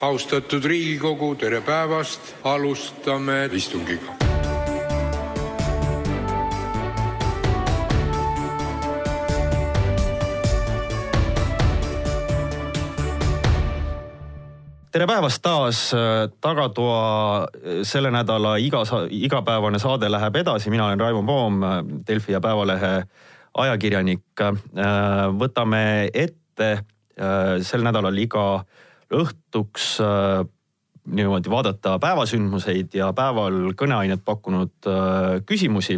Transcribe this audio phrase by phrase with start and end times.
[0.00, 4.00] austatud Riigikogu, tere päevast, alustame istungit.
[14.92, 15.90] tere päevast taas,
[16.40, 17.48] Tagatoa
[17.82, 21.60] selle nädala iga, igapäevane saade läheb edasi, mina olen Raimo Poom,
[22.06, 23.02] Delfi ja Päevalehe
[23.54, 24.22] ajakirjanik.
[25.38, 26.84] võtame ette
[27.62, 28.64] sel nädalal iga
[29.14, 29.96] õhtuks
[31.08, 34.88] niimoodi vaadata päevasündmuseid ja päeval kõneainet pakkunud
[35.48, 35.96] küsimusi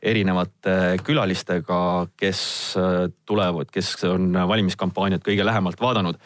[0.00, 2.40] erinevate külalistega, kes
[3.28, 6.16] tulevad, kes on valimiskampaaniat kõige lähemalt vaadanud.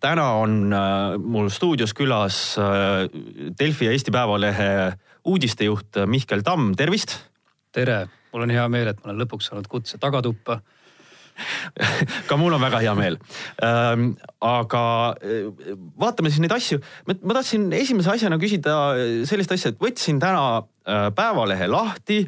[0.00, 0.74] täna on
[1.18, 2.56] mul stuudios külas
[3.58, 4.92] Delfi ja Eesti Päevalehe
[5.24, 7.18] uudistejuht Mihkel Tamm, tervist.
[7.72, 10.60] tere, mul on hea meel, et ma olen lõpuks saanud kutse tagatuppa
[12.28, 13.18] ka mul on väga hea meel
[13.64, 14.12] ähm,.
[14.40, 14.84] aga
[16.00, 16.80] vaatame siis neid asju.
[17.06, 18.76] ma tahtsin esimese asjana küsida
[19.28, 20.62] sellist asja, et võtsin täna
[21.14, 22.24] Päevalehe lahti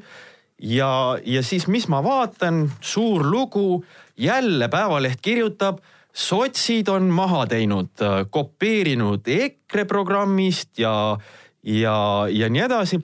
[0.63, 3.85] ja, ja siis, mis ma vaatan, suur lugu,
[4.17, 5.81] jälle Päevaleht kirjutab,
[6.13, 11.17] sotsid on maha teinud, kopeerinud EKRE programmist ja,
[11.63, 11.97] ja,
[12.31, 13.01] ja nii edasi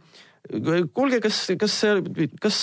[0.95, 1.75] kuulge, kas, kas,
[2.41, 2.59] kas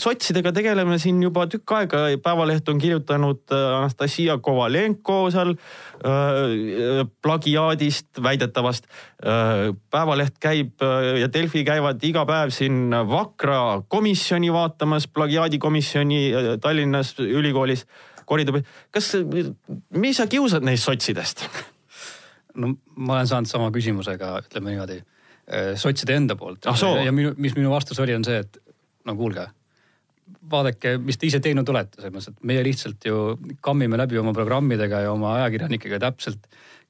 [0.00, 8.22] sotsidega tegeleme siin juba tükk aega, Päevaleht on kirjutanud äh, Anastasia Kovalenko seal äh, plagiaadist,
[8.24, 9.74] väidetavast äh,.
[9.90, 17.14] päevaleht käib äh, ja Delfi käivad iga päev siin Vakra komisjoni vaatamas, plagiaadikomisjoni äh, Tallinnas
[17.20, 17.84] ülikoolis
[18.28, 18.64] koridori.
[18.90, 19.12] kas,
[19.90, 21.44] mis sa kiusad neist sotsidest?
[22.58, 25.02] no ma olen saanud sama küsimusega, ütleme niimoodi
[25.80, 26.82] sotside enda poolt ah,.
[27.04, 28.58] ja minu, mis minu vastus oli, on see, et
[29.08, 29.46] no kuulge,
[30.50, 33.22] vaadake, mis te ise teinud olete, selles mõttes, et meie lihtsalt ju
[33.64, 36.44] kammime läbi oma programmidega ja oma ajakirjanikega täpselt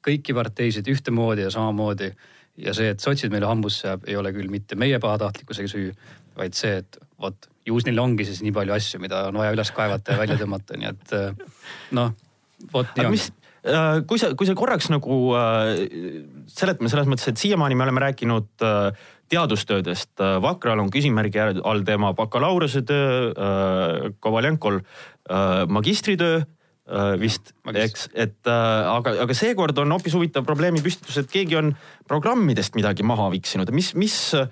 [0.05, 2.12] kõiki parteisid ühtemoodi ja samamoodi.
[2.59, 5.92] ja see, et sotsid meile hambusse jääb, ei ole küll mitte meie pahatahtlikkusega süü,
[6.39, 9.70] vaid see, et vot ju neil ongi siis nii palju asju, mida on vaja üles
[9.77, 11.14] kaevata ja välja tõmmata, nii et
[11.95, 12.14] noh,
[12.73, 13.37] vot nii ongi Äh,
[14.08, 15.86] kui sa, kui sa korraks nagu äh,
[16.52, 21.83] seletame selles mõttes, et siiamaani me oleme rääkinud äh, teadustöödest, äh, Vakral on küsimärgi all
[21.86, 29.92] tema bakalaureusetöö äh,, Kovaljenkol äh, magistritöö äh, vist, eks, et äh, aga, aga seekord on
[29.97, 31.74] hoopis huvitav probleemi püstitus, et keegi on
[32.08, 34.48] programmidest midagi maha viksinud, mis, mis äh,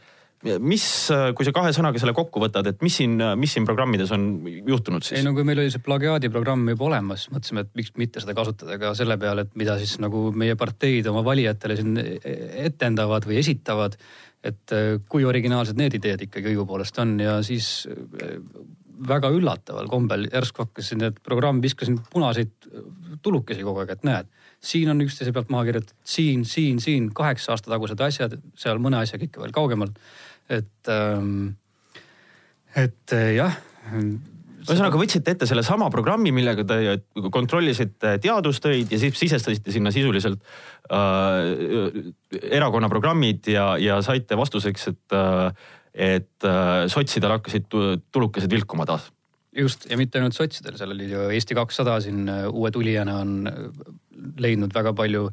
[0.62, 0.84] mis,
[1.36, 5.04] kui sa kahe sõnaga selle kokku võtad, et mis siin, mis siin programmides on juhtunud
[5.04, 5.20] siis?
[5.20, 8.78] ei no kui meil oli see plagiaadiprogramm juba olemas, mõtlesime, et miks mitte seda kasutada
[8.82, 11.98] ka selle peale, et mida siis nagu meie parteid oma valijatele siin
[12.66, 13.98] etendavad või esitavad.
[14.46, 18.36] et äh, kui originaalsed need ideed ikkagi õigupoolest on ja siis äh,
[19.08, 22.52] väga üllataval kombel järsku hakkasin, et programm viskasin punaseid
[23.22, 24.30] tulukesi kogu aeg, et näed
[24.66, 29.00] siin on üksteise pealt maha kirjutatud, siin, siin, siin kaheksa aasta tagused asjad, seal mõne
[29.02, 29.98] asjaga ikka veel kaugemalt
[30.48, 31.54] et, ähm,
[32.74, 33.60] et äh, jah
[34.66, 36.96] ühesõnaga võtsite ette sellesama programmi, millega te
[37.32, 40.42] kontrollisite teadustöid ja siis sisestasite sinna sisuliselt
[40.90, 42.10] äh,
[42.50, 47.70] erakonna programmid ja, ja saite vastuseks, et äh,, et äh, sotsidel hakkasid
[48.12, 49.06] tulukesed vilkuma taas.
[49.56, 53.36] Just ja mitte ainult sotsidel, seal oli ju Eesti kakssada siin äh, uue tulijana on
[54.40, 55.26] leidnud väga palju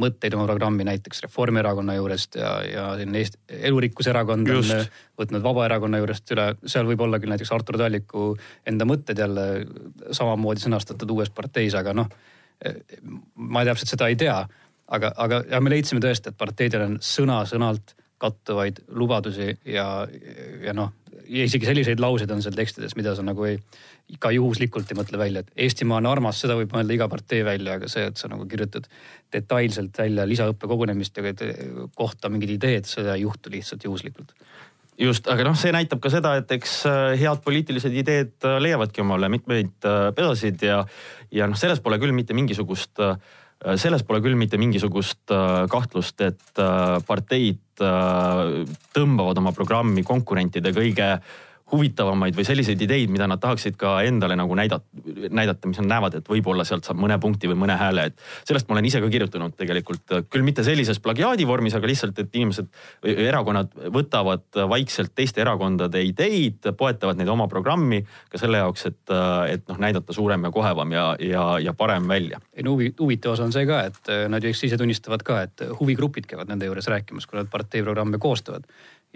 [0.00, 4.72] mõtteid oma programmi näiteks Reformierakonna juurest ja, ja siin Eesti Elurikkuse Erakond Just.
[4.74, 4.84] on
[5.20, 8.32] võtnud Vabaerakonna juurest üle, seal võib olla küll näiteks Artur Talliku
[8.68, 9.46] enda mõtted jälle
[10.16, 12.08] samamoodi sõnastatud uues parteis, aga noh,
[13.34, 14.40] ma täpselt seda ei tea.
[14.90, 19.86] aga, aga ja me leidsime tõesti, et parteidel on sõna-sõnalt kattuvaid lubadusi ja,
[20.64, 20.92] ja noh,
[21.30, 23.58] ja isegi selliseid lauseid on seal tekstides, mida sa nagu ei,
[24.22, 27.78] ka juhuslikult ei mõtle välja, et Eestimaa on armas, seda võib mõelda iga partei välja,
[27.78, 28.88] aga see, et sa nagu kirjutad
[29.32, 31.24] detailselt välja lisaõppekogunemiste
[31.98, 34.34] kohta mingid ideed, seda ei juhtu lihtsalt juhuslikult.
[35.00, 39.00] Just, aga noh, see näitab ka seda, et eks äh, head poliitilised ideed äh, leiavadki
[39.00, 40.82] omale mitmeid äh, pedasid ja,
[41.32, 43.00] ja noh, selles pole küll mitte mingisugust,
[43.76, 45.32] selles pole küll mitte mingisugust
[45.70, 46.62] kahtlust, et
[47.06, 47.60] parteid
[48.96, 51.10] tõmbavad oma programmi konkurentide kõige
[51.72, 54.84] huvitavamaid või selliseid ideid, mida nad tahaksid ka endale nagu näidata,
[55.30, 58.68] näidata, mis nad näevad, et võib-olla sealt saab mõne punkti või mõne hääle, et sellest
[58.68, 62.70] ma olen ise ka kirjutanud tegelikult küll mitte sellises plagiaadi vormis, aga lihtsalt, et inimesed
[63.30, 69.02] erakonnad võtavad vaikselt teiste erakondade ideid, poetavad neid oma programmi ka selle jaoks, et,
[69.54, 72.40] et noh, näidata suurem ja kohevam ja, ja, ja parem välja.
[72.54, 75.42] ei no huvi, huvitav osa on see ka, et nad ju eks ise tunnistavad ka,
[75.46, 78.66] et huvigrupid käivad nende juures rääkimas, kui nad parteiprogramme koostavad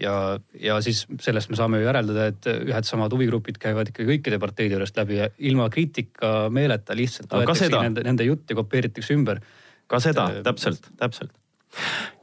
[0.00, 0.14] ja,
[0.61, 4.76] ja siis sellest me saame ju järeldada, et ühed samad huvigrupid käivad ikka kõikide parteide
[4.76, 9.41] juurest läbi ja ilma kriitikameeleta lihtsalt võetakse nende, nende jutt ja kopeeritakse ümber.
[9.87, 11.32] ka seda, täpselt, täpselt.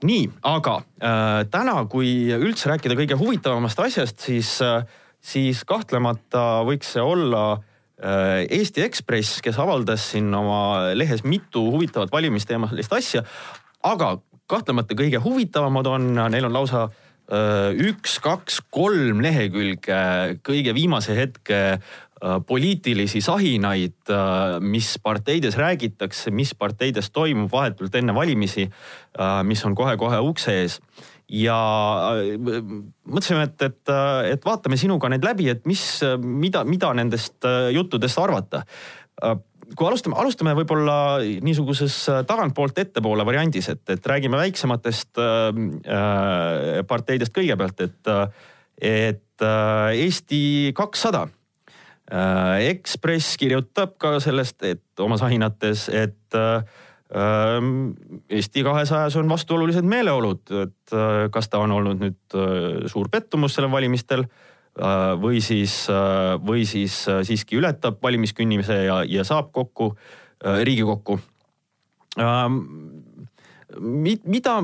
[0.04, 4.84] nii, aga äh, täna, kui üldse rääkida kõige huvitavamast asjast, siis äh,,
[5.22, 12.12] siis kahtlemata võiks see olla äh, Eesti Ekspress, kes avaldas siin oma lehes mitu huvitavat
[12.12, 13.24] valimisteemalist asja.
[13.84, 14.18] aga
[14.52, 20.02] kahtlemata kõige huvitavamad on, neil on lausa äh, üks, kaks, kolm lehekülge
[20.44, 28.16] kõige viimase hetke äh, poliitilisi sahinaid, äh, mis parteides räägitakse, mis parteides toimub vahetult enne
[28.16, 28.68] valimisi,
[29.48, 30.80] mis on kohe-kohe ukse ees.
[31.32, 31.56] Ja
[33.08, 33.92] mõtlesime, et, et,
[34.34, 35.84] et vaatame sinuga need läbi, et mis,
[36.20, 38.66] mida, mida nendest juttudest arvata
[39.78, 40.96] kui alustame, alustame võib-olla
[41.44, 45.62] niisuguses äh, tagantpoolt ettepoole variandis, et, et räägime väiksematest äh,
[45.98, 48.48] äh parteidest kõigepealt, et, äh,
[48.82, 50.42] et äh, Eesti
[50.78, 51.28] kakssada
[52.12, 52.70] äh,.
[52.72, 56.64] Ekspress kirjutab ka sellest, et oma sahinates, et äh,
[58.32, 60.94] Eesti kahesajas on vastuolulised meeleolud, et
[61.36, 62.36] kas ta on olnud nüüd
[62.88, 64.51] suur pettumus sellel valimistel Äh,
[65.22, 69.96] või siis, äh, või siis äh, siiski ületab valimiskünnimise ja, ja saab kokku
[70.42, 71.20] Riigikokku.
[72.18, 72.56] Ähm,
[74.26, 74.56] mida,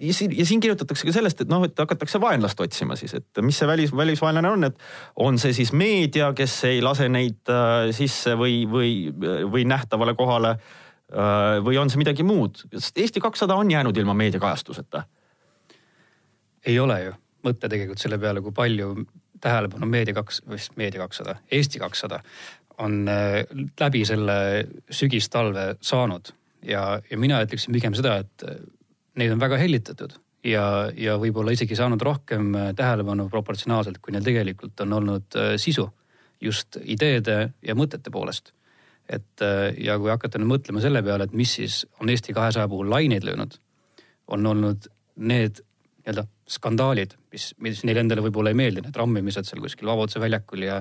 [0.00, 3.68] ja siin kirjutatakse ka sellest, et noh, et hakatakse vaenlast otsima siis, et mis see
[3.68, 4.80] välis, välisvaenlane on, et
[5.20, 7.52] on see siis meedia, kes ei lase neid
[7.94, 9.12] sisse või, või,
[9.44, 10.56] või nähtavale kohale
[11.62, 15.04] või on see midagi muud, sest Eesti kakssada on jäänud ilma meediakajastuseta.
[16.66, 17.14] ei ole ju
[17.46, 18.92] mõte tegelikult selle peale, kui palju
[19.42, 22.20] tähelepanu Meedia kaks, vist Meedia kakssada, Eesti kakssada
[22.82, 23.42] on äh,
[23.80, 26.32] läbi selle sügistalve saanud
[26.66, 28.58] ja, ja mina ütleksin pigem seda, et äh,
[29.20, 30.16] neid on väga hellitatud
[30.46, 30.66] ja,
[30.96, 35.88] ja võib-olla isegi saanud rohkem äh, tähelepanu proportsionaalselt, kui neil tegelikult on olnud sisu
[36.42, 38.52] just ideede ja mõtete poolest.
[39.08, 39.40] et
[39.78, 43.24] ja kui hakata nüüd mõtlema selle peale, et mis siis on Eesti kahesaja puhul laineid
[43.24, 43.54] löönud,
[44.26, 45.62] on olnud need
[46.06, 50.62] nii-öelda skandaalid, mis, mis neile endale võib-olla ei meeldi, need rammimised seal kuskil Vabaduse väljakul
[50.62, 50.80] ja,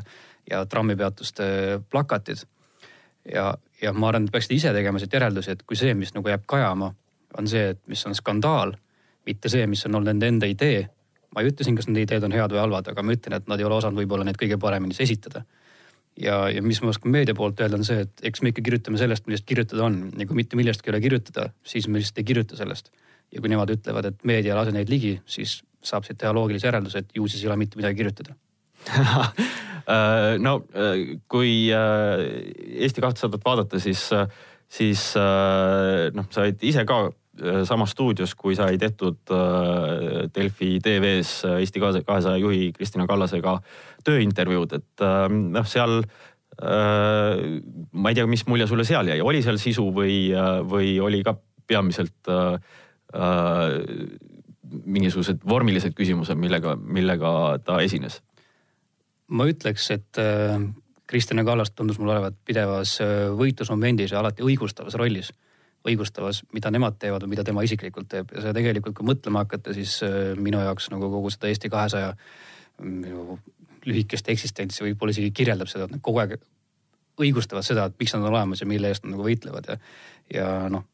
[0.50, 1.48] ja trammipeatuste
[1.90, 2.46] plakatid.
[3.34, 6.30] ja, ja ma arvan, et peaksite ise tegema siit järeldusi, et kui see, mis nagu
[6.30, 6.92] jääb kajama,
[7.40, 8.76] on see, et mis on skandaal,
[9.26, 10.90] mitte see, mis on olnud nende enda idee.
[11.36, 13.48] ma ei ütle siin, kas nende ideed on head või halvad, aga ma ütlen, et
[13.52, 15.42] nad ei ole osanud võib-olla neid kõige paremini esitada
[16.22, 19.02] ja, ja mis ma oskan meedia poolt öelda, on see, et eks me ikka kirjutame
[19.02, 22.30] sellest, millest kirjutada on ja kui mitte millestki ei ole kirjutada, siis me lihtsalt ei
[22.30, 22.94] kirjuta sellest
[23.34, 26.70] ja kui nemad ütlevad, et meedia ei lase neid ligi, siis saab siit teha loogilise
[26.70, 28.36] järelduse, et ju siis ei ole mitte midagi kirjutada.
[29.86, 32.24] Äh, no äh, kui äh,
[32.82, 34.00] Eesti kahtesadat vaadata, siis,
[34.66, 37.04] siis noh, sa olid ise ka
[37.70, 39.20] samas stuudios, kui sai tehtud
[40.34, 43.60] Delfi TV-s Eesti kahesaja juhi Kristina Kallasega
[44.10, 46.00] tööintervjuud, et noh, seal
[46.66, 50.18] ma ei tea, mis mulje sulle seal jäi, oli seal sisu või,
[50.66, 51.36] või oli ka
[51.68, 52.58] peamiselt äh,
[54.86, 57.32] mingisugused vormilised küsimused, millega, millega
[57.66, 58.22] ta esines?
[59.28, 60.60] ma ütleks, et äh,
[61.10, 65.32] Kristjan Kallas tundus mulle olevat pidevas äh, võitlusmomendis ja alati õigustavas rollis.
[65.86, 69.74] õigustavas, mida nemad teevad või mida tema isiklikult teeb ja seda tegelikult, kui mõtlema hakata,
[69.74, 72.14] siis äh, minu jaoks nagu kogu seda Eesti kahesaja
[72.82, 73.40] minu
[73.86, 76.38] lühikest eksistentsi võib-olla isegi kirjeldab seda, et nad kogu aeg
[77.22, 79.78] õigustavad seda, et miks nad on olemas ja mille eest nad nagu võitlevad ja,
[80.34, 80.86] ja noh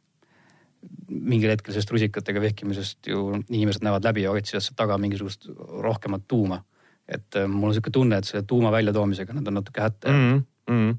[1.11, 6.27] mingil hetkel sellest rusikatega vehkimisest ju inimesed näevad läbi ja otsivad sealt taga mingisugust rohkemat
[6.27, 6.63] tuuma.
[7.07, 10.43] et äh, mul on sihuke tunne, et selle tuuma väljatoomisega nad on natuke hätta mm.
[10.69, 10.93] -hmm.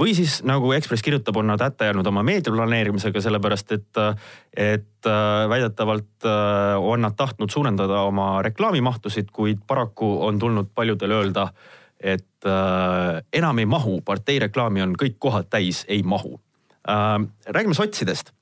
[0.00, 4.00] või siis nagu Ekspress kirjutab, on nad hätta jäänud oma meediaplaneerimisega, sellepärast et,
[4.56, 11.10] et äh, väidetavalt äh, on nad tahtnud suurendada oma reklaamimahtusid, kuid paraku on tulnud paljudel
[11.10, 11.52] öelda,
[12.00, 12.26] et
[13.32, 16.40] enam ei mahu, partei reklaami on kõik kohad täis, ei mahu.
[17.46, 18.41] räägime sotsidest Äh,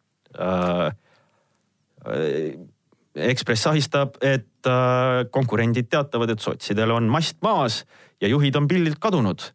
[3.20, 7.82] Ekspress sahistab, et äh, konkurendid teatavad, et sotsidel on mast maas
[8.22, 9.50] ja juhid on pildilt kadunud.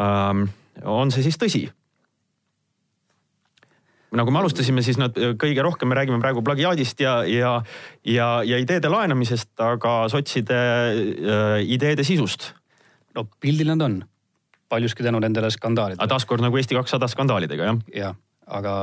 [0.00, 0.46] Ähm,
[0.82, 1.66] on see siis tõsi?
[4.14, 7.54] nagu me alustasime, siis nad kõige rohkem me räägime praegu plagiaadist ja, ja,
[8.06, 12.52] ja, ja ideede laenamisest, aga sotside äh, ideede sisust.
[13.14, 13.96] no pildil nad on,
[14.70, 16.08] paljuski tänu nendele skandaalidele.
[16.08, 17.82] taaskord nagu Eesti kakssada skandaalidega jah?
[17.94, 18.14] jah
[18.46, 18.74] aga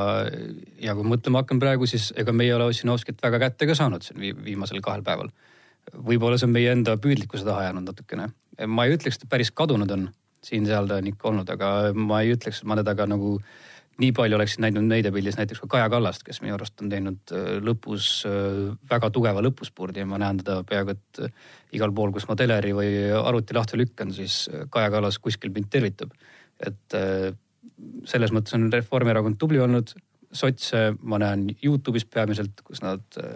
[0.81, 4.05] ja kui mõtlema hakkan praegu, siis ega meie ei ole Ossinovskit väga kätte ka saanud
[4.05, 5.29] siin viimasel kahel päeval.
[5.93, 8.29] võib-olla see on meie enda püüdlikkuse taha jäänud natukene.
[8.67, 10.09] ma ei ütleks, et ta päris kadunud on,
[10.45, 13.39] siin-seal ta on ikka olnud, aga ma ei ütleks, et ma teda ka nagu
[14.01, 17.57] nii palju oleksin näinud meediapildis näiteks ka Kaja Kallast, kes minu arust on teinud äh,
[17.61, 21.33] lõpus äh, väga tugeva lõpuspurdi ja ma näen teda peaaegu et äh,
[21.77, 22.89] igal pool, kus ma teleri või
[23.19, 26.11] arvuti lahti lükkan, siis Kaja Kallas kuskil mind tervitab.
[26.61, 26.93] et
[28.09, 29.93] selles mõttes on Reformierakond tubli olnud.
[30.31, 33.33] sotse ma näen Youtube'is peamiselt, kus nad äh,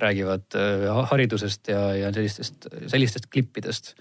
[0.00, 3.94] räägivad äh, haridusest ja, ja sellistest, sellistest klippidest.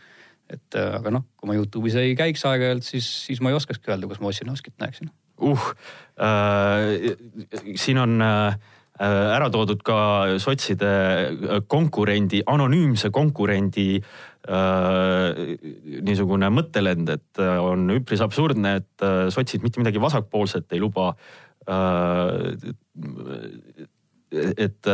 [0.47, 4.07] et aga noh, kui ma Youtube'is ei käiks aeg-ajalt, siis, siis ma ei oskakski öelda,
[4.07, 5.11] kus ma Ossinovskit näeksin.
[5.41, 5.65] uh
[6.23, 7.11] äh,,
[7.75, 8.55] siin on äh,
[8.97, 10.87] ära toodud ka sotside
[11.67, 14.36] konkurendi, anonüümse konkurendi Äh,
[16.07, 21.13] niisugune mõttelend, et äh, on üpris absurdne, et äh, sotsid mitte midagi vasakpoolset ei luba.
[24.37, 24.87] et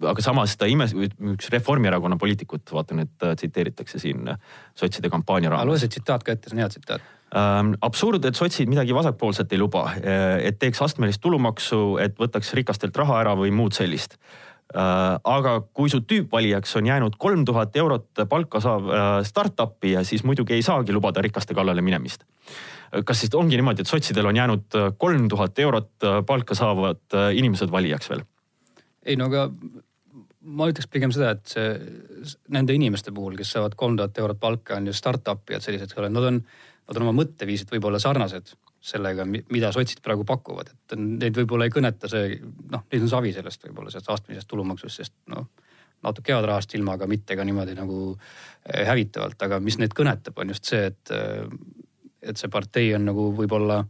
[0.00, 4.30] aga samas ta imes-, üks Reformierakonna poliitikut, vaatan, et tsiteeritakse siin
[4.72, 5.68] sotside kampaania raames.
[5.68, 7.04] loe see tsitaat ka ette, see on hea tsitaat
[7.36, 12.96] ähm, absurd, et sotsid midagi vasakpoolset ei luba, et teeks astmelist tulumaksu, et võtaks rikastelt
[12.96, 18.22] raha ära või muud sellist Äh, aga kui su tüüpvalijaks on jäänud kolm tuhat eurot
[18.28, 22.24] palka saav äh, startup'i ja siis muidugi ei saagi lubada rikaste kallale minemist.
[23.04, 25.90] kas siis ongi niimoodi, et sotsidel on jäänud äh, kolm tuhat eurot
[26.26, 28.22] palka saavad inimesed valijaks veel?
[29.04, 29.48] ei no aga
[30.40, 34.78] ma ütleks pigem seda, et see nende inimeste puhul, kes saavad kolm tuhat eurot palka,
[34.78, 36.40] on ju startup'id sellised, nad on,
[36.88, 41.72] nad on oma mõtteviisilt võib-olla sarnased sellega, mida sotsid praegu pakuvad, et neid võib-olla ei
[41.74, 42.38] kõneta see,
[42.72, 45.48] noh, neid on savi sellest võib-olla sellest astmelisest tulumaksust, sest noh,
[46.06, 50.38] natuke head rahast ilma, aga mitte ka niimoodi nagu eh, hävitavalt, aga mis neid kõnetab,
[50.40, 51.44] on just see, et, eh,
[52.32, 53.82] et see partei on nagu võib-olla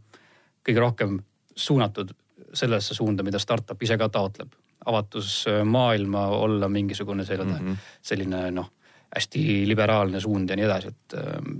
[0.67, 1.21] kõige rohkem
[1.55, 2.11] suunatud
[2.53, 4.51] sellesse suunda, mida startup ise ka taotleb.
[4.85, 7.89] avatus eh, maailma, olla mingisugune selline mm, -hmm.
[8.01, 8.71] selline noh
[9.11, 11.59] hästi liberaalne suund ja nii edasi, et ähm,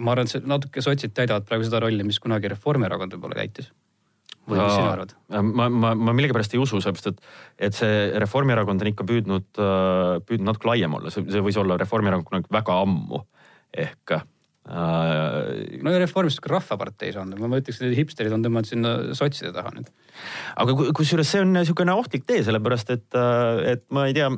[0.00, 3.70] ma arvan, et see natuke sotsid täidavad praegu seda rolli, mis kunagi Reformierakond võib-olla täitis.
[4.48, 5.14] või mis sina arvad?
[5.28, 7.22] ma, ma, ma millegipärast ei usu, sellepärast et,
[7.68, 12.30] et see Reformierakond on ikka püüdnud, äh, püüdnud natuke laiem olla, see, võis olla Reformierakond
[12.30, 13.22] kunagi väga ammu
[13.84, 14.24] ehk äh,
[15.84, 19.76] no ja Reformist ka Rahvapartei saanud, ma ütleks, et hipsterid on tõmmanud sinna sotside taha
[19.76, 19.92] nüüd.
[20.64, 24.32] aga kusjuures see on niisugune ohtlik tee, sellepärast et, äh, et ma ei tea,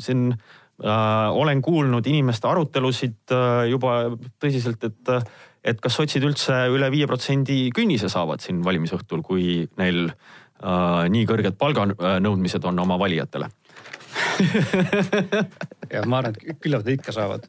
[0.00, 4.10] siin Äh, olen kuulnud inimeste arutelusid äh, juba
[4.42, 5.12] tõsiselt, et,
[5.64, 11.28] et kas sotsid üldse üle viie protsendi künnise saavad siin valimisõhtul, kui neil äh, nii
[11.30, 13.50] kõrged palganõudmised on oma valijatele?
[15.94, 17.44] Ja ma arvan, et küllap nad ikka saavad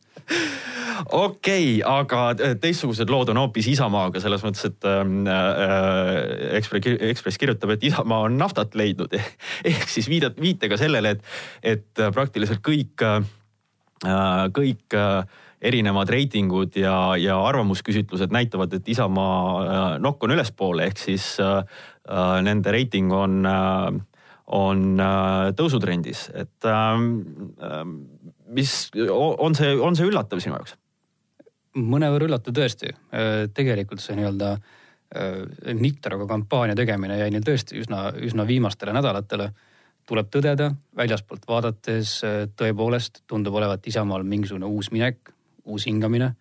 [1.03, 6.99] okei okay,, aga äh, teistsugused lood on hoopis Isamaaga selles mõttes, et ähm, äh, Ekspress,
[7.11, 11.33] Ekspress kirjutab, et Isamaa on naftat leidnud ehk siis viidat, viitega sellele, et,
[11.75, 13.25] et äh, praktiliselt kõik äh,,
[14.55, 21.01] kõik äh, erinevad reitingud ja, ja arvamusküsitlused näitavad, et Isamaa äh, nokk on ülespoole, ehk
[21.01, 21.63] siis äh,
[22.45, 24.03] nende reiting on äh,
[24.45, 24.99] on
[25.57, 27.07] tõusutrendis, et ähm,
[28.53, 30.75] mis on see, on see üllatav sinu jaoks?
[31.75, 32.91] Mõnevõrra üllatav tõesti.
[32.91, 39.51] Äh, tegelikult see nii-öelda äh, Niktaroga kampaania tegemine jäi neil tõesti üsna, üsna viimastele nädalatele.
[40.05, 45.31] tuleb tõdeda, väljaspoolt vaadates äh, tõepoolest tundub olevat Isamaal mingisugune uus minek,
[45.65, 46.35] uus hingamine.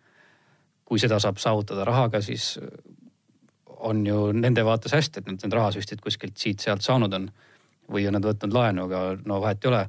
[0.84, 2.58] kui seda saab saavutada rahaga, siis
[3.66, 7.30] on ju nende vaates hästi, et nad need rahasüstid kuskilt siit-sealt saanud on.
[7.90, 9.88] või on nad võtnud laenu, aga no vahet ei ole.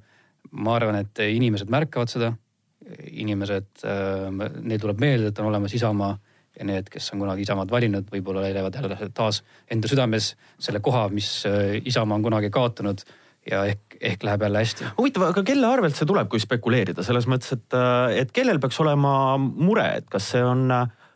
[0.51, 2.33] ma arvan, et inimesed märkavad seda
[3.11, 4.29] inimesed, äh,
[4.61, 6.15] neil tuleb meelde, et on olemas Isamaa
[6.55, 11.07] ja need, kes on kunagi Isamaad valinud, võib-olla leiavad jälle taas enda südames selle koha,
[11.13, 13.03] mis äh, Isamaa on kunagi kaotanud
[13.51, 14.91] ja ehk, ehk läheb jälle hästi.
[14.97, 18.79] huvitav, aga kelle arvelt see tuleb, kui spekuleerida selles mõttes, et, äh, et kellel peaks
[18.83, 20.69] olema mure, et kas see on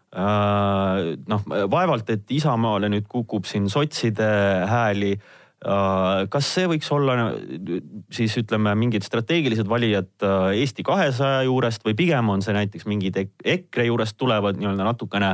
[0.09, 4.25] noh, vaevalt, et Isamaale nüüd kukub siin sotside
[4.65, 7.33] hääli Äh, kas see võiks olla
[8.15, 13.19] siis ütleme, mingid strateegilised valijad äh, Eesti kahesaja juurest või pigem on see näiteks mingid
[13.19, 15.33] EKRE juurest tulevad nii-öelda natukene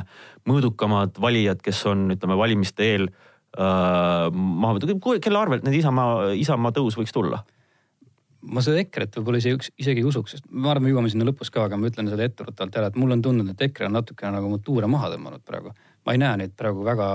[0.50, 6.74] mõõdukamad valijad, kes on, ütleme, valimiste eel äh, maha võetud, kelle arvelt need Isamaa, Isamaa
[6.74, 7.44] tõus võiks tulla?
[8.46, 11.50] ma seda EKRE-t võib-olla isegi, isegi ei usuks, sest ma arvan, me jõuame sinna lõpus
[11.54, 14.38] ka, aga ma ütlen selle etteruttavalt ära, et mulle on tundunud, et EKRE on natukene
[14.38, 15.74] nagu tuure maha tõmmanud praegu.
[16.06, 17.08] ma ei näe neid praegu väga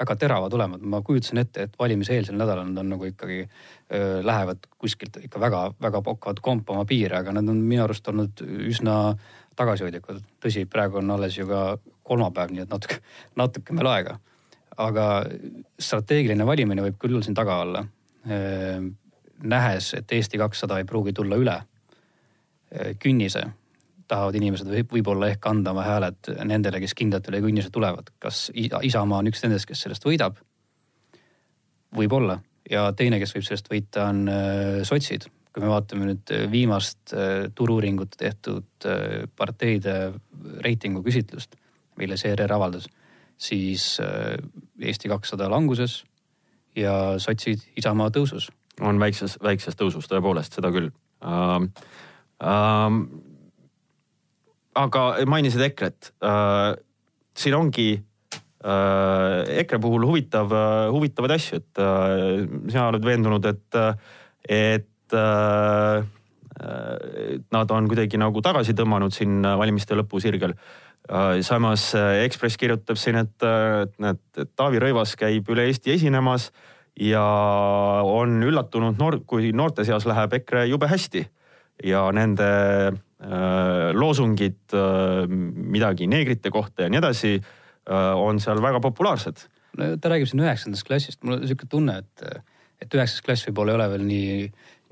[0.00, 4.68] väga teravad olema, ma kujutasin ette, et valimiseelsel nädalal nad on nagu ikkagi öö, lähevad
[4.78, 9.16] kuskilt ikka väga-väga hakkavad kompama piire, aga nad on minu arust olnud üsna
[9.56, 10.20] tagasihoidlikud.
[10.44, 13.00] tõsi, praegu on alles ju ka kolmapäev, nii et natuke,
[13.36, 14.18] natuke veel aega.
[14.76, 15.04] aga
[15.80, 17.86] strateegiline valimine võib küll siin taga olla.
[19.42, 21.62] nähes, et Eesti kakssada ei pruugi tulla üle
[22.98, 23.46] künnise
[24.08, 28.10] tahavad inimesed võib-olla ehk anda oma hääled nendele, kes kindlalt üle künnise tulevad.
[28.22, 30.38] kas Isamaa on üks nendest, kes sellest võidab?
[31.96, 32.38] võib-olla
[32.70, 35.28] ja teine, kes võib sellest võita, on äh, sotsid.
[35.54, 38.88] kui me vaatame nüüd äh, viimast äh, turu-uuringute tehtud
[39.36, 39.96] parteide
[40.64, 41.56] reitingu küsitlust,
[41.96, 42.86] mille CRR avaldas,
[43.36, 43.96] siis
[44.80, 46.02] Eesti kakssada languses
[46.76, 48.50] ja sotsid Isamaa tõusus.
[48.80, 50.90] on väikses, väikses tõusus tõepoolest, seda küll
[51.24, 51.72] ähm,.
[52.36, 53.04] Ähm,
[54.76, 56.74] aga mainisid EKRE-t äh,.
[57.36, 61.82] siin ongi äh, EKRE puhul huvitav äh,, huvitavaid asju, et
[62.70, 63.80] sina oled veendunud, et,
[64.48, 65.16] et
[67.52, 70.54] nad on kuidagi nagu tagasi tõmmanud siin valimiste lõpusirgel
[71.46, 74.22] samas Ekspress kirjutab siin, et, et näed,
[74.58, 76.48] Taavi Rõivas käib üle Eesti esinemas
[76.98, 77.22] ja
[78.02, 81.26] on üllatunud noor, kui noorte seas läheb EKRE jube hästi
[81.84, 82.48] ja nende
[83.96, 89.46] loosungid äh, midagi neegrite kohta ja nii edasi äh, on seal väga populaarsed.
[89.80, 92.44] no ta räägib siin üheksandast klassist, mul on sihuke tunne, et,
[92.82, 94.36] et üheksas klass võib-olla ei ole veel nii,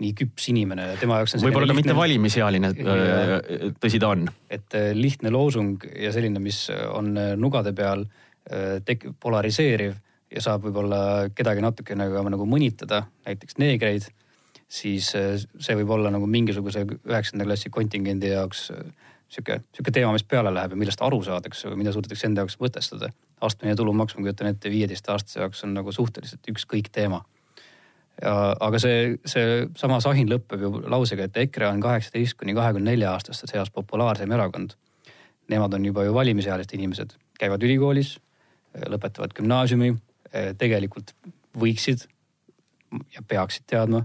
[0.05, 1.45] nii küps inimene tema jaoks on.
[1.45, 4.27] võib-olla ka mitte valimisealine, äh, tõsi ta on.
[4.49, 8.09] et äh, lihtne loosung ja selline, mis on nugade peal
[8.85, 9.95] tek-, polariseeriv
[10.35, 14.09] ja saab võib-olla kedagi natukene nagu, nagu mõnitada, näiteks neegreid
[14.75, 18.87] siis äh, see võib olla nagu mingisuguse üheksanda klassi kontingendi jaoks äh,
[19.29, 22.59] sihuke, sihuke teema, mis peale läheb ja millest aru saadakse või mida suudetakse enda jaoks
[22.63, 23.13] mõtestada.
[23.45, 27.25] astmeline tulumaks, ma kujutan ette, viieteistaastase jaoks on nagu suhteliselt ükskõik teema.
[28.23, 32.91] ja aga see, see sama sahin lõpeb ju lausega, et EKRE on kaheksateist kuni kahekümne
[32.91, 34.77] nelja aastaste seas populaarseim erakond.
[35.51, 38.15] Nemad on juba ju valimisealised inimesed, käivad ülikoolis,
[38.89, 39.91] lõpetavad gümnaasiumi,
[40.59, 41.13] tegelikult
[41.59, 42.07] võiksid
[43.15, 44.05] ja peaksid teadma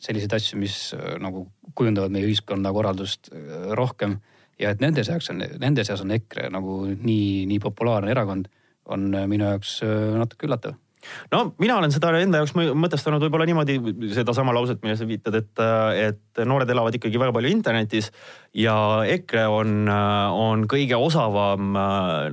[0.00, 1.46] selliseid asju, mis äh, nagu
[1.78, 4.18] kujundavad meie ühiskonnakorraldust äh, rohkem.
[4.60, 8.50] Ja et nende seas on, nende seas on EKRE nagu nii, nii populaarne erakond,
[8.90, 9.80] on äh, minu jaoks
[10.20, 10.76] natuke üllatav
[11.32, 13.78] no mina olen seda enda jaoks mõtestanud võib-olla niimoodi,
[14.14, 15.62] sedasama lauset, millele sa viitad, et,
[16.00, 18.10] et noored elavad ikkagi väga palju internetis
[18.56, 18.74] ja
[19.08, 21.74] EKRE on, on kõige osavam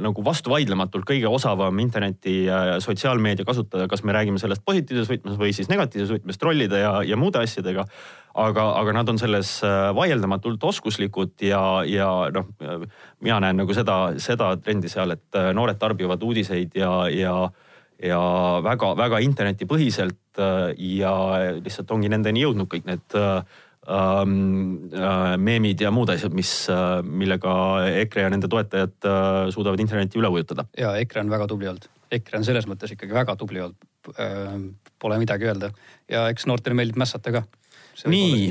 [0.03, 5.53] nagu vastuvaidlematult kõige osavam interneti ja sotsiaalmeedia kasutaja, kas me räägime sellest positiivses võtmes või
[5.55, 7.85] siis negatiivses võtmes trollide ja, ja muude asjadega.
[8.37, 9.61] aga, aga nad on selles
[9.95, 12.51] vaieldamatult oskuslikud ja, ja noh,
[13.21, 17.37] mina näen nagu seda, seda trendi seal, et noored tarbivad uudiseid ja, ja
[18.03, 18.19] ja
[18.65, 21.13] väga-väga internetipõhiselt äh, ja
[21.57, 23.39] lihtsalt ongi nendeni jõudnud kõik need äh,
[23.89, 26.51] ähm, äh, meemid ja muud asjad, mis,
[27.03, 27.51] millega
[28.03, 29.09] EKRE ja nende toetajad
[29.53, 30.67] suudavad internetti üle ujutada.
[30.77, 33.93] ja EKRE on väga tubli olnud, EKRE on selles mõttes ikkagi väga tubli olnud.
[34.97, 35.67] Pole midagi öelda
[36.07, 37.41] ja eks noortele meeldib mässata ka.
[38.07, 38.45] nii,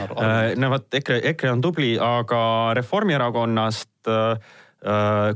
[0.60, 4.12] no vot EKRE, EKRE on tubli, aga Reformierakonnast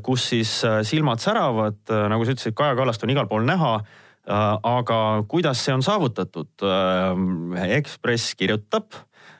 [0.05, 0.51] kus siis
[0.87, 5.75] silmad säravad, nagu sa ütlesid, Kaja Kallast on igal pool näha Äh, aga kuidas see
[5.75, 6.53] on saavutatud?
[6.63, 8.95] Äh, Ekspress kirjutab,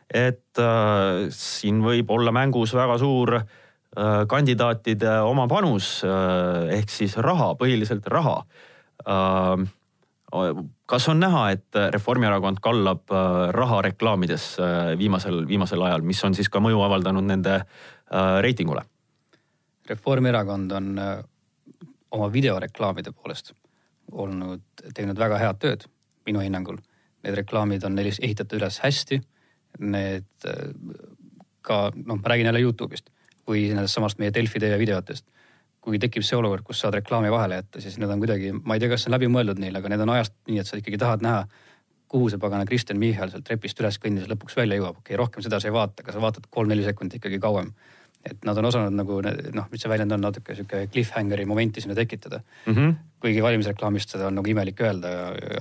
[0.09, 3.41] et äh, siin võib olla mängus väga suur
[3.91, 8.37] kandidaatide oma panus ehk siis raha, põhiliselt raha.
[10.87, 13.11] kas on näha, et Reformierakond kallab
[13.51, 14.45] raha reklaamides
[14.95, 17.65] viimasel, viimasel ajal, mis on siis ka mõju avaldanud nende
[18.47, 18.87] reitingule?
[19.91, 20.95] Reformierakond on
[22.15, 23.57] oma videoreklaamide poolest
[24.13, 24.63] olnud,
[24.95, 25.87] teinud väga head tööd
[26.29, 26.81] minu hinnangul.
[27.25, 29.21] Need reklaamid on neil ehitatud üles hästi.
[29.81, 30.61] Need äh,
[31.67, 33.11] ka noh, ma räägin jälle Youtube'ist
[33.49, 35.27] või nendest samast meie Delfi TV videotest.
[35.81, 38.83] kui tekib see olukord, kus saad reklaami vahele jätta, siis need on kuidagi, ma ei
[38.83, 40.99] tea, kas see on läbi mõeldud neil, aga need on ajast nii, et sa ikkagi
[41.01, 41.47] tahad näha,
[42.13, 44.99] kuhu see pagana Kristen Michal sealt trepist üles kõndides lõpuks välja jõuab.
[44.99, 47.73] okei okay,, rohkem seda sa ei vaata, aga sa vaatad kolm-neli sekundit ikkagi kauem
[48.25, 51.97] et nad on osanud nagu noh, mis see väljend on, natuke sihuke cliffhanger'i momenti sinna
[51.97, 52.75] tekitada mm.
[52.75, 52.95] -hmm.
[53.21, 55.13] kuigi valimisreklaamist seda on nagu imelik öelda,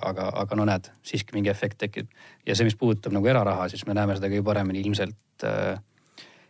[0.02, 2.10] aga, aga no näed, siiski mingi efekt tekib.
[2.46, 5.80] ja see, mis puudutab nagu eraraha, siis me näeme seda kõige paremini ilmselt äh,,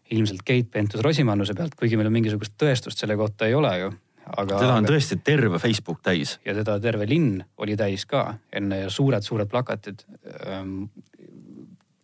[0.10, 3.92] ilmselt Keit Pentus-Rosimannuse pealt, kuigi meil on mingisugust tõestust selle kohta ei ole ju.
[4.38, 4.58] aga.
[4.58, 6.40] teda on tõesti terve Facebook täis.
[6.46, 10.06] ja teda terve linn oli täis ka enne ja suured-suured plakatid
[10.48, 10.86] ähm,.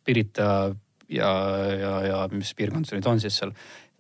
[0.06, 0.76] Pirita
[1.10, 1.30] ja,
[1.82, 3.54] ja, ja mis piirkond see nüüd on siis seal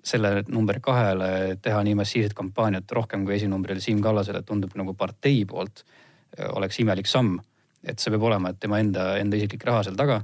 [0.06, 5.44] selle number kahele teha nii massiivset kampaaniat rohkem kui esinumbrile Siim Kallasele tundub nagu partei
[5.50, 5.84] poolt
[6.54, 7.39] oleks imelik samm.
[7.86, 10.24] et see peab olema, et tema enda, enda isiklik raha seal taga.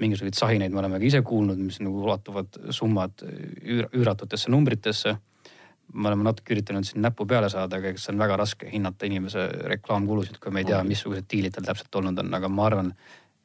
[0.00, 5.16] mingisuguseid sahineid me oleme ka ise kuulnud, mis nagu ulatuvad summad üür, üüratutesse numbritesse.
[5.94, 9.06] me oleme natuke üritanud siin näppu peale saada, aga eks see on väga raske hinnata
[9.06, 12.92] inimese reklaamkulusid, kui me ei tea, missugused diilid tal täpselt olnud on, aga ma arvan,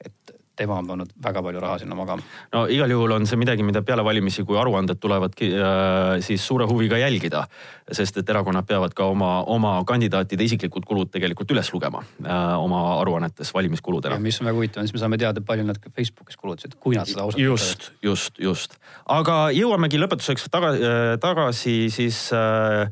[0.06, 2.24] et tema on pannud väga palju raha sinna magama.
[2.54, 6.68] no igal juhul on see midagi, mida peale valimisi, kui aruanded tulevad, äh, siis suure
[6.70, 7.46] huviga jälgida.
[7.92, 13.00] sest et erakonnad peavad ka oma, oma kandidaatide isiklikud kulud tegelikult üles lugema äh, oma
[13.00, 14.20] aruannetes valimiskuludena.
[14.20, 17.08] mis on väga huvitav, siis me saame teada, palju nad ka Facebookis kulutasid, kui nad
[17.08, 18.78] seda ausalt just, just, just.
[19.06, 22.90] aga jõuamegi lõpetuseks taga, äh, tagasi siis äh,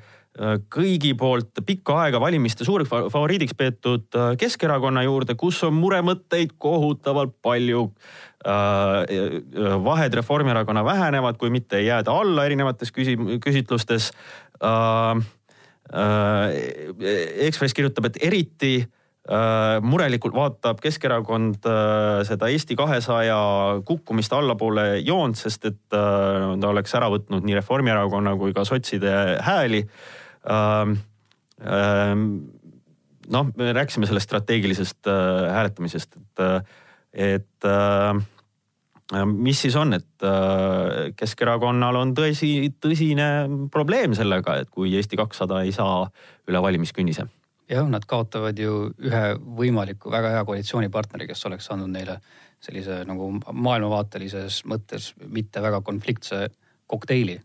[0.72, 7.86] kõigi poolt pikka aega valimiste suureks favoriidiks peetud Keskerakonna juurde, kus on muremõtteid kohutavalt palju.
[9.86, 14.12] vahed Reformierakonna vähenevad, kui mitte ei jääda alla erinevates küsi-, küsitlustes.
[17.48, 18.76] Ekspress kirjutab, et eriti
[19.26, 23.38] Äh, murelikult vaatab Keskerakond äh, seda Eesti kahesaja
[23.86, 29.16] kukkumist allapoole joont, sest et äh, ta oleks ära võtnud nii Reformierakonna kui ka sotside
[29.42, 29.82] hääli.
[30.46, 30.98] Ähm,
[31.66, 32.26] ähm,
[33.32, 35.10] noh, me rääkisime sellest strateegilisest
[35.52, 36.44] hääletamisest, et,
[37.14, 37.70] et
[39.26, 40.28] mis siis on, et
[41.18, 43.30] Keskerakonnal on tõsi, tõsine
[43.74, 46.06] probleem sellega, et kui Eesti kakssada ei saa
[46.50, 47.26] üle valimiskünnise.
[47.70, 49.24] Jah, nad kaotavad ju ühe
[49.58, 52.20] võimaliku väga hea koalitsioonipartneri, kes oleks andnud neile
[52.62, 56.46] sellise nagu maailmavaatelises mõttes mitte väga konfliktse
[56.88, 57.40] kokteili.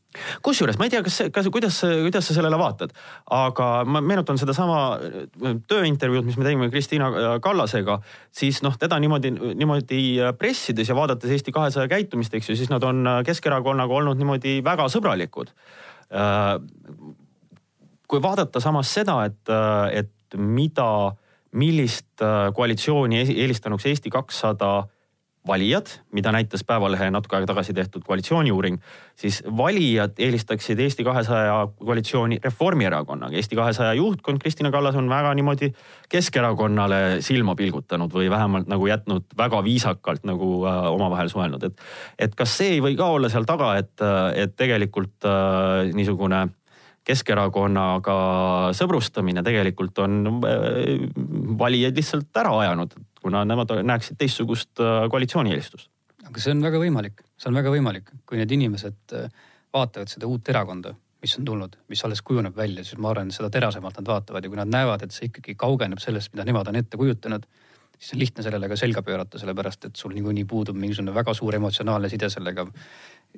[0.45, 2.93] kusjuures ma ei tea, kas, kas, kuidas, kuidas sa sellele vaatad,
[3.33, 4.81] aga ma meenutan sedasama
[5.71, 8.01] tööintervjuud, mis me tegime Kristiina Kallasega,
[8.37, 10.03] siis noh, teda niimoodi, niimoodi
[10.39, 14.91] pressides ja vaadates Eesti kahesaja käitumist, eks ju, siis nad on Keskerakonnaga olnud niimoodi väga
[14.93, 15.55] sõbralikud
[18.11, 19.53] kui vaadata samas seda, et,
[19.95, 20.89] et mida,
[21.59, 24.89] millist äh, koalitsiooni eelistanuks Eesti kakssada
[25.51, 28.79] valijad, mida näitas Päevalehe natuke aega tagasi tehtud koalitsiooniuuring,
[29.19, 33.37] siis valijad eelistaksid Eesti kahesaja koalitsiooni Reformierakonnaga.
[33.37, 35.73] Eesti kahesaja juhtkond Kristina Kallas on väga niimoodi
[36.11, 41.85] Keskerakonnale silma pilgutanud või vähemalt nagu jätnud väga viisakalt nagu äh, omavahel suhelnud, et.
[42.19, 43.95] et kas see ei või ka olla seal taga, et,
[44.39, 46.49] et tegelikult äh, niisugune
[47.11, 48.15] Keskerakonnaga
[48.77, 51.07] sõbrustamine tegelikult on äh,
[51.59, 55.91] valijaid lihtsalt ära ajanud, kuna nemad näeksid teistsugust äh, koalitsioonieelistust.
[56.27, 59.31] aga see on väga võimalik, see on väga võimalik, kui need inimesed äh,
[59.75, 63.51] vaatavad seda uut erakonda, mis on tulnud, mis alles kujuneb välja, siis ma arvan, seda
[63.53, 66.81] terasemalt nad vaatavad ja kui nad näevad, et see ikkagi kaugeneb sellest, mida nemad on
[66.81, 67.45] ette kujutanud,
[67.99, 71.59] siis on lihtne sellele ka selga pöörata, sellepärast et sul niikuinii puudub mingisugune väga suur
[71.61, 72.65] emotsionaalne side sellega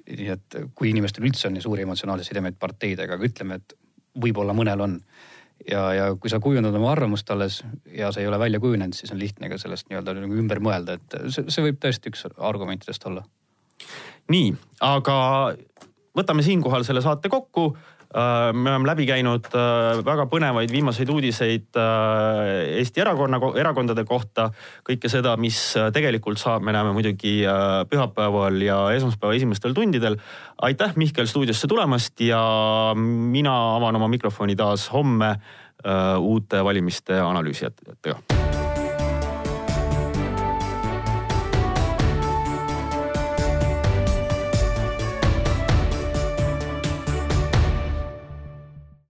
[0.06, 3.76] nii et kui inimestel üldse on nii suuri emotsionaalseid sidemeid parteidega, aga ütleme, et
[4.22, 4.98] võib-olla mõnel on.
[5.70, 9.12] Ja, ja kui sa kujundad oma arvamust alles ja see ei ole välja kujunenud, siis
[9.14, 13.06] on lihtne ka sellest nii-öelda nagu ümber mõelda, et see, see võib tõesti üks argumentidest
[13.10, 13.24] olla.
[14.32, 14.52] nii,
[14.86, 15.16] aga
[16.16, 17.72] võtame siinkohal selle saate kokku
[18.52, 24.50] me oleme läbi käinud äh, väga põnevaid viimaseid uudiseid äh, Eesti erakonna, erakondade kohta.
[24.88, 25.58] kõike seda, mis
[25.94, 27.40] tegelikult saab, me näeme muidugi
[27.90, 30.18] pühapäeval ja esmaspäeva esimestel tundidel.
[30.62, 32.42] aitäh, Mihkel, stuudiosse tulemast ja
[32.96, 35.36] mina avan oma mikrofoni taas homme
[36.22, 38.61] uute valimiste analüüsijatega